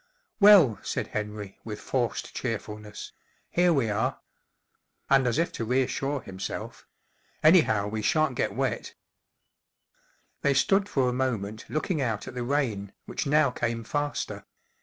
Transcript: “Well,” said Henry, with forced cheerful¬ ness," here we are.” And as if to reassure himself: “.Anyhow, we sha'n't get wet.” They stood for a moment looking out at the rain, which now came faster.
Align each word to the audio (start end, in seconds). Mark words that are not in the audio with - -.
“Well,” 0.39 0.79
said 0.81 1.09
Henry, 1.09 1.59
with 1.63 1.79
forced 1.79 2.33
cheerful¬ 2.33 2.81
ness," 2.81 3.11
here 3.51 3.71
we 3.71 3.87
are.” 3.91 4.19
And 5.11 5.27
as 5.27 5.37
if 5.37 5.51
to 5.51 5.63
reassure 5.63 6.21
himself: 6.21 6.87
“.Anyhow, 7.43 7.87
we 7.87 8.01
sha'n't 8.01 8.33
get 8.35 8.55
wet.” 8.55 8.95
They 10.41 10.55
stood 10.55 10.89
for 10.89 11.07
a 11.07 11.13
moment 11.13 11.65
looking 11.69 12.01
out 12.01 12.27
at 12.27 12.33
the 12.33 12.41
rain, 12.41 12.93
which 13.05 13.27
now 13.27 13.51
came 13.51 13.83
faster. 13.83 14.43